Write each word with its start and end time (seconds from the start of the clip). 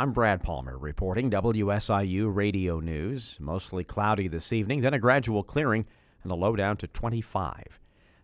I'm 0.00 0.12
Brad 0.12 0.42
Palmer 0.42 0.78
reporting 0.78 1.30
WSIU 1.30 2.34
Radio 2.34 2.80
News. 2.80 3.36
Mostly 3.38 3.84
cloudy 3.84 4.28
this 4.28 4.50
evening, 4.50 4.80
then 4.80 4.94
a 4.94 4.98
gradual 4.98 5.42
clearing 5.42 5.84
and 6.22 6.32
a 6.32 6.34
low 6.34 6.56
down 6.56 6.78
to 6.78 6.86
25. 6.86 7.78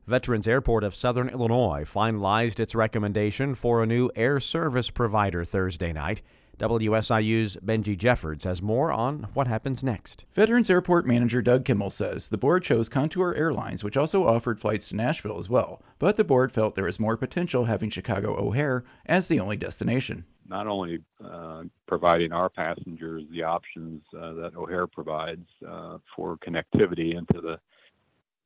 Veterans 0.06 0.48
Airport 0.48 0.84
of 0.84 0.94
Southern 0.94 1.28
Illinois 1.28 1.84
finalized 1.84 2.60
its 2.60 2.74
recommendation 2.74 3.54
for 3.54 3.82
a 3.82 3.86
new 3.86 4.10
air 4.16 4.40
service 4.40 4.88
provider 4.88 5.44
Thursday 5.44 5.92
night. 5.92 6.22
WSIU's 6.58 7.58
Benji 7.58 7.98
Jeffords 7.98 8.44
has 8.44 8.62
more 8.62 8.90
on 8.90 9.28
what 9.34 9.46
happens 9.46 9.84
next. 9.84 10.24
Veterans 10.32 10.70
Airport 10.70 11.06
Manager 11.06 11.42
Doug 11.42 11.66
Kimmel 11.66 11.90
says 11.90 12.28
the 12.28 12.38
board 12.38 12.62
chose 12.62 12.88
Contour 12.88 13.34
Airlines, 13.34 13.84
which 13.84 13.98
also 13.98 14.26
offered 14.26 14.58
flights 14.58 14.88
to 14.88 14.96
Nashville 14.96 15.36
as 15.36 15.50
well, 15.50 15.82
but 15.98 16.16
the 16.16 16.24
board 16.24 16.52
felt 16.52 16.74
there 16.74 16.84
was 16.84 16.98
more 16.98 17.18
potential 17.18 17.66
having 17.66 17.90
Chicago 17.90 18.34
O'Hare 18.42 18.82
as 19.04 19.28
the 19.28 19.38
only 19.38 19.58
destination. 19.58 20.24
Not 20.48 20.66
only 20.66 21.00
uh, 21.24 21.64
providing 21.86 22.32
our 22.32 22.48
passengers 22.48 23.24
the 23.30 23.42
options 23.42 24.02
uh, 24.16 24.32
that 24.34 24.56
O'Hare 24.56 24.86
provides 24.86 25.46
uh, 25.66 25.98
for 26.14 26.36
connectivity 26.38 27.16
into 27.16 27.40
the 27.40 27.58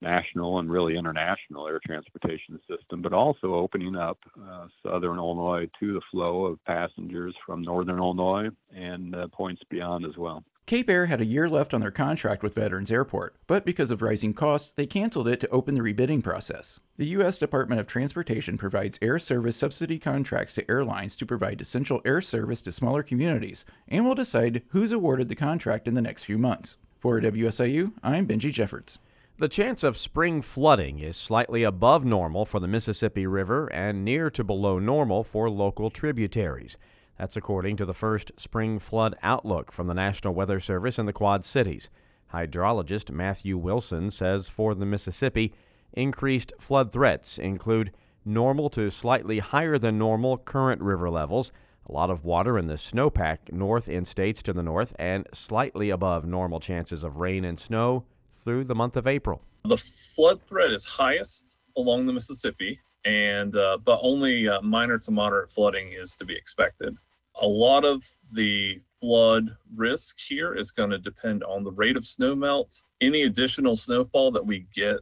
national 0.02 0.58
and 0.58 0.70
really 0.70 0.96
international 0.96 1.68
air 1.68 1.80
transportation 1.84 2.58
system, 2.68 3.02
but 3.02 3.12
also 3.12 3.54
opening 3.54 3.96
up 3.96 4.18
uh, 4.42 4.66
southern 4.82 5.18
Illinois 5.18 5.68
to 5.78 5.92
the 5.92 6.00
flow 6.10 6.46
of 6.46 6.64
passengers 6.64 7.34
from 7.44 7.62
northern 7.62 7.98
Illinois 7.98 8.48
and 8.74 9.14
uh, 9.14 9.28
points 9.28 9.62
beyond 9.68 10.06
as 10.06 10.16
well. 10.16 10.42
Cape 10.70 10.88
Air 10.88 11.06
had 11.06 11.20
a 11.20 11.24
year 11.24 11.48
left 11.48 11.74
on 11.74 11.80
their 11.80 11.90
contract 11.90 12.44
with 12.44 12.54
Veterans 12.54 12.92
Airport, 12.92 13.34
but 13.48 13.64
because 13.64 13.90
of 13.90 14.02
rising 14.02 14.32
costs, 14.32 14.70
they 14.76 14.86
canceled 14.86 15.26
it 15.26 15.40
to 15.40 15.48
open 15.48 15.74
the 15.74 15.80
rebidding 15.80 16.22
process. 16.22 16.78
The 16.96 17.06
U.S. 17.06 17.38
Department 17.38 17.80
of 17.80 17.88
Transportation 17.88 18.56
provides 18.56 18.96
air 19.02 19.18
service 19.18 19.56
subsidy 19.56 19.98
contracts 19.98 20.52
to 20.54 20.70
airlines 20.70 21.16
to 21.16 21.26
provide 21.26 21.60
essential 21.60 22.00
air 22.04 22.20
service 22.20 22.62
to 22.62 22.70
smaller 22.70 23.02
communities 23.02 23.64
and 23.88 24.06
will 24.06 24.14
decide 24.14 24.62
who's 24.68 24.92
awarded 24.92 25.28
the 25.28 25.34
contract 25.34 25.88
in 25.88 25.94
the 25.94 26.00
next 26.00 26.22
few 26.22 26.38
months. 26.38 26.76
For 27.00 27.20
WSIU, 27.20 27.94
I'm 28.04 28.28
Benji 28.28 28.52
Jeffords. 28.52 29.00
The 29.38 29.48
chance 29.48 29.82
of 29.82 29.98
spring 29.98 30.40
flooding 30.40 31.00
is 31.00 31.16
slightly 31.16 31.64
above 31.64 32.04
normal 32.04 32.46
for 32.46 32.60
the 32.60 32.68
Mississippi 32.68 33.26
River 33.26 33.66
and 33.72 34.04
near 34.04 34.30
to 34.30 34.44
below 34.44 34.78
normal 34.78 35.24
for 35.24 35.50
local 35.50 35.90
tributaries. 35.90 36.76
That's 37.20 37.36
according 37.36 37.76
to 37.76 37.84
the 37.84 37.92
first 37.92 38.32
spring 38.38 38.78
flood 38.78 39.14
outlook 39.22 39.72
from 39.72 39.88
the 39.88 39.94
National 39.94 40.32
Weather 40.32 40.58
Service 40.58 40.98
in 40.98 41.04
the 41.04 41.12
Quad 41.12 41.44
Cities. 41.44 41.90
Hydrologist 42.32 43.10
Matthew 43.10 43.58
Wilson 43.58 44.10
says 44.10 44.48
for 44.48 44.74
the 44.74 44.86
Mississippi, 44.86 45.52
increased 45.92 46.54
flood 46.58 46.92
threats 46.92 47.36
include 47.36 47.92
normal 48.24 48.70
to 48.70 48.88
slightly 48.88 49.40
higher 49.40 49.76
than 49.76 49.98
normal 49.98 50.38
current 50.38 50.80
river 50.80 51.10
levels, 51.10 51.52
a 51.86 51.92
lot 51.92 52.08
of 52.08 52.24
water 52.24 52.56
in 52.56 52.68
the 52.68 52.78
snowpack 52.78 53.52
north 53.52 53.86
in 53.86 54.06
states 54.06 54.42
to 54.44 54.54
the 54.54 54.62
north, 54.62 54.96
and 54.98 55.28
slightly 55.34 55.90
above 55.90 56.24
normal 56.24 56.58
chances 56.58 57.04
of 57.04 57.18
rain 57.18 57.44
and 57.44 57.60
snow 57.60 58.06
through 58.32 58.64
the 58.64 58.74
month 58.74 58.96
of 58.96 59.06
April. 59.06 59.42
The 59.66 59.76
flood 59.76 60.40
threat 60.46 60.70
is 60.70 60.86
highest 60.86 61.58
along 61.76 62.06
the 62.06 62.14
Mississippi, 62.14 62.80
and 63.04 63.54
uh, 63.56 63.76
but 63.84 63.98
only 64.00 64.48
uh, 64.48 64.62
minor 64.62 64.96
to 64.96 65.10
moderate 65.10 65.50
flooding 65.50 65.92
is 65.92 66.16
to 66.16 66.24
be 66.24 66.34
expected. 66.34 66.96
A 67.42 67.46
lot 67.46 67.86
of 67.86 68.06
the 68.32 68.82
flood 69.00 69.56
risk 69.74 70.18
here 70.18 70.54
is 70.54 70.70
going 70.70 70.90
to 70.90 70.98
depend 70.98 71.42
on 71.44 71.64
the 71.64 71.72
rate 71.72 71.96
of 71.96 72.04
snow 72.04 72.36
melt, 72.36 72.84
any 73.00 73.22
additional 73.22 73.76
snowfall 73.76 74.30
that 74.32 74.44
we 74.44 74.66
get 74.74 75.00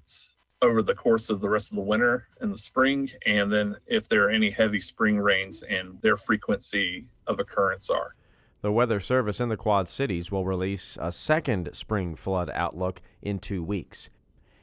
over 0.63 0.81
the 0.83 0.95
course 0.95 1.31
of 1.31 1.41
the 1.41 1.49
rest 1.49 1.73
of 1.73 1.77
the 1.77 1.83
winter 1.83 2.29
and 2.41 2.55
the 2.55 2.59
spring, 2.59 3.11
and 3.27 3.53
then 3.53 3.75
if 3.87 4.09
there 4.09 4.25
are 4.25 4.31
any 4.31 4.51
heavy 4.51 4.79
spring 4.79 5.19
rains 5.19 5.65
and 5.65 6.01
their 6.01 6.17
frequency 6.17 7.07
of 7.27 7.41
occurrence 7.41 7.91
are. 7.91 8.15
The 8.61 8.73
Weather 8.73 9.01
Service 9.01 9.41
in 9.41 9.49
the 9.49 9.57
Quad 9.57 9.89
Cities 9.89 10.31
will 10.31 10.45
release 10.45 10.97
a 11.01 11.11
second 11.11 11.71
spring 11.73 12.15
flood 12.15 12.51
outlook 12.55 13.01
in 13.21 13.41
two 13.41 13.65
weeks. 13.65 14.11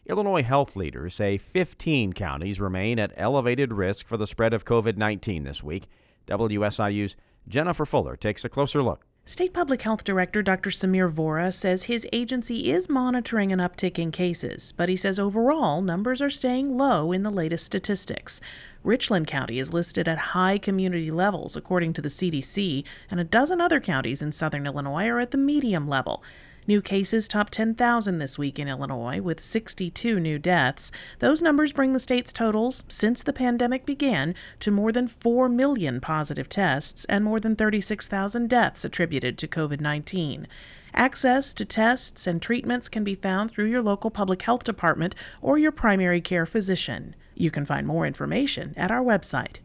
Illinois 0.05 0.43
health 0.43 0.77
leaders 0.77 1.13
say 1.13 1.37
15 1.37 2.13
counties 2.13 2.61
remain 2.61 3.00
at 3.00 3.13
elevated 3.17 3.73
risk 3.73 4.07
for 4.07 4.16
the 4.16 4.27
spread 4.27 4.53
of 4.53 4.63
COVID 4.63 4.95
19 4.95 5.44
this 5.44 5.61
week. 5.61 5.88
WSIU's 6.27 7.16
Jennifer 7.47 7.85
Fuller 7.85 8.16
takes 8.16 8.44
a 8.44 8.50
closer 8.50 8.81
look. 8.81 9.06
State 9.28 9.56
Public 9.56 9.81
Health 9.81 10.03
Director 10.03 10.44
Dr. 10.44 10.69
Sameer 10.69 11.11
Vohra 11.11 11.51
says 11.51 11.85
his 11.85 12.07
agency 12.13 12.72
is 12.72 12.88
monitoring 12.88 13.51
an 13.51 13.57
uptick 13.57 13.97
in 13.97 14.11
cases, 14.11 14.72
but 14.72 14.88
he 14.88 14.95
says 14.95 15.17
overall 15.17 15.81
numbers 15.81 16.22
are 16.22 16.29
staying 16.29 16.78
low 16.78 17.11
in 17.11 17.23
the 17.23 17.31
latest 17.31 17.66
statistics. 17.66 18.39
Richland 18.83 19.25
County 19.25 19.57
is 19.57 19.73
listed 19.73 20.07
at 20.07 20.19
high 20.35 20.59
community 20.59 21.09
levels, 21.09 21.57
according 21.57 21.94
to 21.94 22.03
the 22.03 22.09
CDC, 22.09 22.83
and 23.09 23.19
a 23.19 23.23
dozen 23.23 23.59
other 23.59 23.79
counties 23.79 24.22
in 24.22 24.31
southern 24.31 24.67
Illinois 24.67 25.07
are 25.07 25.19
at 25.19 25.31
the 25.31 25.39
medium 25.39 25.88
level. 25.88 26.22
New 26.67 26.81
cases 26.81 27.27
top 27.27 27.51
10,000 27.51 28.17
this 28.17 28.39
week 28.39 28.57
in 28.57 28.67
Illinois, 28.67 29.21
with 29.21 29.39
62 29.39 30.19
new 30.19 30.39
deaths. 30.39 30.91
Those 31.19 31.41
numbers 31.41 31.71
bring 31.71 31.93
the 31.93 31.99
state's 31.99 32.33
totals 32.33 32.85
since 32.87 33.21
the 33.21 33.33
pandemic 33.33 33.85
began 33.85 34.33
to 34.61 34.71
more 34.71 34.91
than 34.91 35.07
4 35.07 35.47
million 35.47 36.01
positive 36.01 36.49
tests 36.49 37.05
and 37.05 37.23
more 37.23 37.39
than 37.39 37.55
36,000 37.55 38.49
deaths 38.49 38.83
attributed 38.83 39.37
to 39.37 39.47
COVID 39.47 39.79
19. 39.79 40.47
Access 40.95 41.53
to 41.53 41.65
tests 41.65 42.25
and 42.25 42.41
treatments 42.41 42.89
can 42.89 43.03
be 43.03 43.15
found 43.15 43.51
through 43.51 43.65
your 43.65 43.83
local 43.83 44.09
public 44.09 44.41
health 44.41 44.63
department 44.63 45.13
or 45.41 45.59
your 45.59 45.71
primary 45.71 46.21
care 46.21 46.47
physician. 46.47 47.15
You 47.35 47.51
can 47.51 47.65
find 47.65 47.85
more 47.85 48.07
information 48.07 48.73
at 48.75 48.91
our 48.91 49.03
website. 49.03 49.57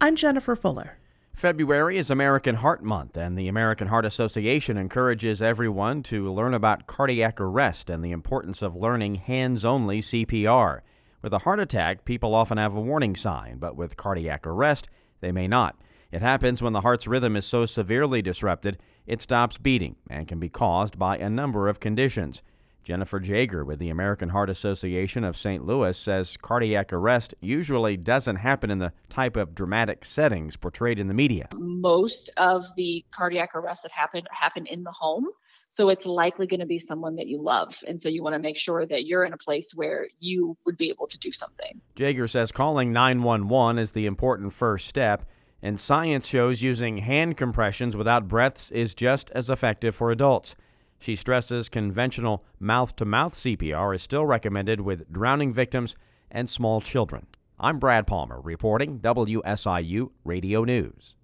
I'm 0.00 0.16
Jennifer 0.16 0.56
Fuller. 0.56 0.99
February 1.34 1.96
is 1.96 2.10
American 2.10 2.56
Heart 2.56 2.82
Month, 2.82 3.16
and 3.16 3.38
the 3.38 3.48
American 3.48 3.88
Heart 3.88 4.04
Association 4.04 4.76
encourages 4.76 5.40
everyone 5.40 6.02
to 6.04 6.30
learn 6.30 6.52
about 6.52 6.86
cardiac 6.86 7.40
arrest 7.40 7.88
and 7.88 8.04
the 8.04 8.10
importance 8.10 8.60
of 8.60 8.76
learning 8.76 9.14
hands 9.14 9.64
only 9.64 10.02
CPR. 10.02 10.80
With 11.22 11.32
a 11.32 11.38
heart 11.38 11.60
attack, 11.60 12.04
people 12.04 12.34
often 12.34 12.58
have 12.58 12.74
a 12.74 12.80
warning 12.80 13.16
sign, 13.16 13.58
but 13.58 13.74
with 13.74 13.96
cardiac 13.96 14.46
arrest, 14.46 14.88
they 15.20 15.32
may 15.32 15.48
not. 15.48 15.76
It 16.12 16.22
happens 16.22 16.62
when 16.62 16.72
the 16.72 16.82
heart's 16.82 17.06
rhythm 17.06 17.36
is 17.36 17.46
so 17.46 17.64
severely 17.64 18.20
disrupted 18.20 18.78
it 19.06 19.20
stops 19.20 19.58
beating 19.58 19.96
and 20.08 20.28
can 20.28 20.38
be 20.38 20.48
caused 20.48 20.98
by 20.98 21.18
a 21.18 21.28
number 21.28 21.68
of 21.68 21.80
conditions. 21.80 22.42
Jennifer 22.90 23.20
Jager 23.20 23.64
with 23.64 23.78
the 23.78 23.88
American 23.88 24.30
Heart 24.30 24.50
Association 24.50 25.22
of 25.22 25.36
St. 25.36 25.64
Louis 25.64 25.96
says 25.96 26.36
cardiac 26.36 26.92
arrest 26.92 27.36
usually 27.40 27.96
doesn't 27.96 28.34
happen 28.34 28.68
in 28.68 28.80
the 28.80 28.92
type 29.08 29.36
of 29.36 29.54
dramatic 29.54 30.04
settings 30.04 30.56
portrayed 30.56 30.98
in 30.98 31.06
the 31.06 31.14
media. 31.14 31.46
Most 31.54 32.32
of 32.36 32.66
the 32.76 33.04
cardiac 33.12 33.54
arrests 33.54 33.84
that 33.84 33.92
happen 33.92 34.24
happen 34.32 34.66
in 34.66 34.82
the 34.82 34.90
home. 34.90 35.28
So 35.68 35.88
it's 35.88 36.04
likely 36.04 36.48
going 36.48 36.58
to 36.58 36.66
be 36.66 36.80
someone 36.80 37.14
that 37.14 37.28
you 37.28 37.40
love. 37.40 37.76
And 37.86 38.02
so 38.02 38.08
you 38.08 38.24
want 38.24 38.34
to 38.34 38.40
make 38.40 38.56
sure 38.56 38.84
that 38.84 39.04
you're 39.04 39.22
in 39.22 39.34
a 39.34 39.38
place 39.38 39.72
where 39.72 40.08
you 40.18 40.56
would 40.66 40.76
be 40.76 40.90
able 40.90 41.06
to 41.06 41.18
do 41.18 41.30
something. 41.30 41.80
Jager 41.94 42.26
says 42.26 42.50
calling 42.50 42.92
911 42.92 43.78
is 43.78 43.92
the 43.92 44.06
important 44.06 44.52
first 44.52 44.88
step, 44.88 45.24
and 45.62 45.78
science 45.78 46.26
shows 46.26 46.60
using 46.60 46.96
hand 46.96 47.36
compressions 47.36 47.96
without 47.96 48.26
breaths 48.26 48.72
is 48.72 48.96
just 48.96 49.30
as 49.30 49.48
effective 49.48 49.94
for 49.94 50.10
adults. 50.10 50.56
She 51.00 51.16
stresses 51.16 51.70
conventional 51.70 52.44
mouth 52.58 52.94
to 52.96 53.06
mouth 53.06 53.32
CPR 53.34 53.94
is 53.94 54.02
still 54.02 54.26
recommended 54.26 54.82
with 54.82 55.10
drowning 55.10 55.52
victims 55.52 55.96
and 56.30 56.48
small 56.48 56.82
children. 56.82 57.26
I'm 57.58 57.78
Brad 57.78 58.06
Palmer 58.06 58.38
reporting 58.40 59.00
WSIU 59.00 60.10
Radio 60.24 60.62
News. 60.64 61.16